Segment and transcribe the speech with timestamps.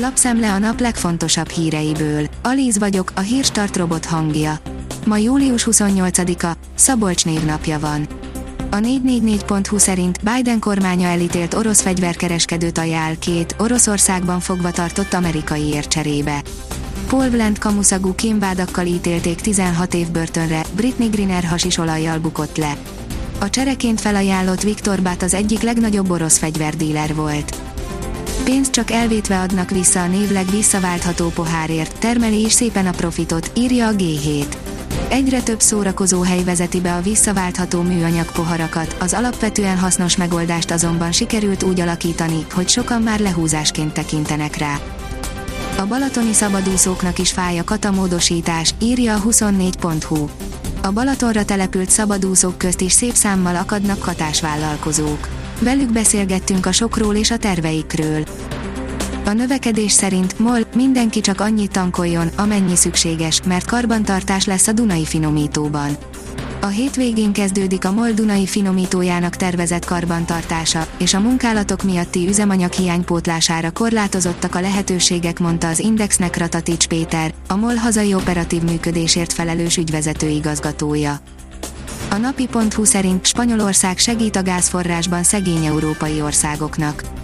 [0.00, 2.26] Lapszemle a nap legfontosabb híreiből.
[2.42, 4.58] Alíz vagyok, a hírstart robot hangja.
[5.06, 8.08] Ma július 28-a, Szabolcs névnapja van.
[8.70, 16.42] A 444.hu szerint Biden kormánya elítélt orosz fegyverkereskedőt ajánl két Oroszországban fogva tartott amerikai ércserébe.
[17.06, 22.76] Paul Bland kamuszagú kémvádakkal ítélték 16 év börtönre, Britney Griner hasisolajjal bukott le.
[23.40, 27.56] A csereként felajánlott Viktor Bát az egyik legnagyobb orosz fegyverdíler volt.
[28.50, 33.86] Pénzt csak elvétve adnak vissza a névleg visszaváltható pohárért, termeli is szépen a profitot, írja
[33.86, 34.46] a G7.
[35.08, 41.12] Egyre több szórakozó hely vezeti be a visszaváltható műanyag poharakat, az alapvetően hasznos megoldást azonban
[41.12, 44.80] sikerült úgy alakítani, hogy sokan már lehúzásként tekintenek rá.
[45.78, 50.47] A balatoni szabadúszóknak is fáj a katamódosítás, írja a 24.hu.
[50.82, 55.28] A Balatonra települt szabadúszók közt is szép számmal akadnak katásvállalkozók.
[55.60, 58.24] Velük beszélgettünk a sokról és a terveikről.
[59.28, 65.04] A növekedés szerint MOL mindenki csak annyit tankoljon, amennyi szükséges, mert karbantartás lesz a Dunai
[65.04, 65.96] finomítóban.
[66.60, 73.70] A hétvégén kezdődik a MOL Dunai finomítójának tervezett karbantartása, és a munkálatok miatti üzemanyag hiánypótlására
[73.70, 80.28] korlátozottak a lehetőségek, mondta az Indexnek Ratatics Péter, a MOL hazai operatív működésért felelős ügyvezető
[80.28, 81.20] igazgatója.
[82.10, 87.17] A napi.hu szerint Spanyolország segít a gázforrásban szegény európai országoknak.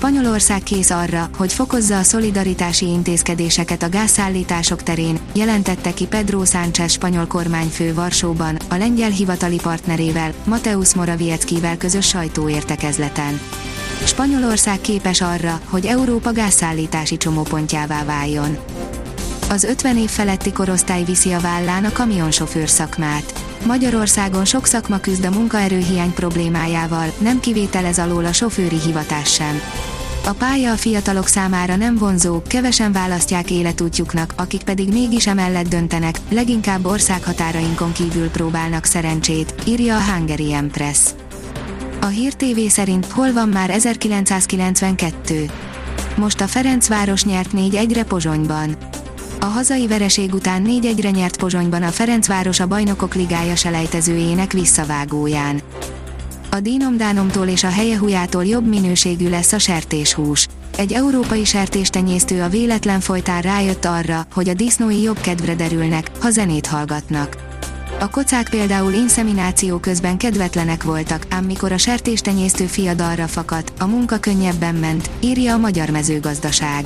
[0.00, 6.92] Spanyolország kész arra, hogy fokozza a szolidaritási intézkedéseket a gázszállítások terén, jelentette ki Pedro Sánchez
[6.92, 13.40] spanyol kormányfő Varsóban, a lengyel hivatali partnerével, Mateusz Morawieckivel közös sajtóértekezleten.
[14.04, 18.58] Spanyolország képes arra, hogy Európa gázszállítási csomópontjává váljon.
[19.50, 23.49] Az 50 év feletti korosztály viszi a vállán a kamionsofőr szakmát.
[23.66, 29.60] Magyarországon sok szakma küzd a munkaerőhiány problémájával, nem kivételez alól a sofőri hivatás sem.
[30.26, 36.18] A pálya a fiatalok számára nem vonzó, kevesen választják életútjuknak, akik pedig mégis emellett döntenek,
[36.30, 40.98] leginkább országhatárainkon kívül próbálnak szerencsét, írja a Hungary Empress.
[42.00, 45.50] A Hír TV szerint hol van már 1992?
[46.16, 48.76] Most a Ferencváros nyert 4-1-re Pozsonyban.
[49.42, 55.60] A hazai vereség után 4-1-re nyert Pozsonyban a Ferencváros a Bajnokok Ligája selejtezőjének visszavágóján.
[56.50, 60.46] A dínomdánomtól és a helyehujától jobb minőségű lesz a sertéshús.
[60.76, 66.30] Egy európai sertéstenyésztő a véletlen folytán rájött arra, hogy a disznói jobb kedvre derülnek, ha
[66.30, 67.36] zenét hallgatnak.
[68.00, 73.86] A kocák például inszemináció közben kedvetlenek voltak, ám mikor a sertéstenyésztő fia dalra fakadt, a
[73.86, 76.84] munka könnyebben ment, írja a Magyar Mezőgazdaság.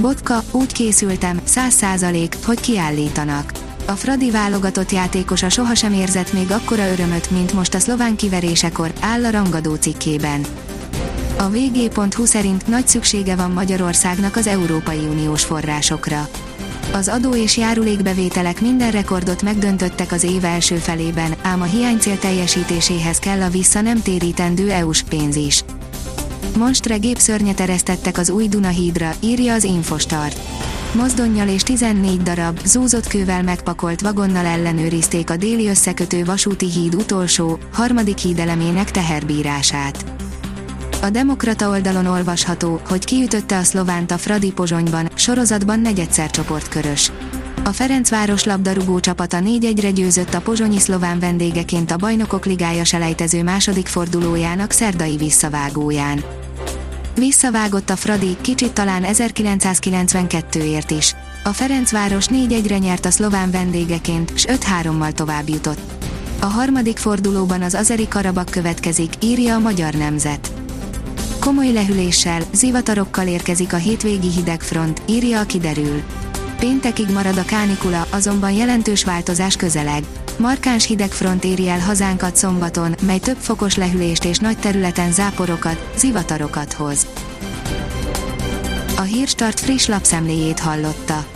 [0.00, 3.52] Botka, úgy készültem, száz százalék, hogy kiállítanak.
[3.86, 9.24] A Fradi válogatott játékosa sohasem érzett még akkora örömöt, mint most a szlován kiverésekor, áll
[9.24, 10.44] a rangadó cikkében.
[11.38, 16.28] A vg.hu szerint nagy szüksége van Magyarországnak az Európai Uniós forrásokra.
[16.92, 23.18] Az adó és járulékbevételek minden rekordot megdöntöttek az év első felében, ám a hiánycél teljesítéséhez
[23.18, 25.64] kell a vissza nem térítendő EU-s pénz is.
[26.56, 30.40] Monstre gépszörnyet eresztettek az új Dunahídra, írja az Infostart.
[30.92, 37.58] Mozdonnyal és 14 darab, zúzott kővel megpakolt vagonnal ellenőrizték a déli összekötő vasúti híd utolsó,
[37.72, 40.04] harmadik hídelemének teherbírását.
[41.02, 47.12] A Demokrata oldalon olvasható, hogy kiütötte a szlovánt a Fradi Pozsonyban, sorozatban negyedszer csoportkörös.
[47.64, 53.86] A Ferencváros labdarúgó csapata 4-1-re győzött a pozsonyi szlován vendégeként a Bajnokok Ligája selejtező második
[53.86, 56.24] fordulójának szerdai visszavágóján.
[57.18, 61.14] Visszavágott a Fradi, kicsit talán 1992-ért is.
[61.44, 66.06] A Ferencváros 4-1-re nyert a szlován vendégeként, s 5-3-mal tovább jutott.
[66.40, 70.52] A harmadik fordulóban az Azeri Karabak következik, írja a Magyar Nemzet.
[71.40, 76.02] Komoly lehűléssel, zivatarokkal érkezik a hétvégi hidegfront, írja a kiderül.
[76.58, 80.04] Péntekig marad a kánikula, azonban jelentős változás közeleg.
[80.38, 86.72] Markáns hidegfront éri el hazánkat szombaton, mely több fokos lehűlést és nagy területen záporokat, zivatarokat
[86.72, 87.06] hoz.
[88.96, 91.26] A Hírstart friss lapszemléjét hallotta.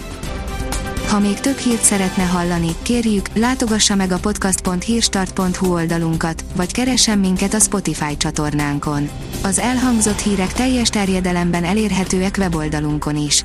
[1.08, 7.54] Ha még több hírt szeretne hallani, kérjük, látogassa meg a podcast.hírstart.hu oldalunkat, vagy keressen minket
[7.54, 9.10] a Spotify csatornánkon.
[9.42, 13.44] Az elhangzott hírek teljes terjedelemben elérhetőek weboldalunkon is.